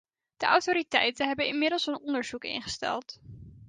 De 0.37 0.45
autoriteiten 0.45 1.27
hebben 1.27 1.45
inmiddels 1.47 1.87
een 1.87 1.99
onderzoek 1.99 2.43
ingesteld. 2.43 3.19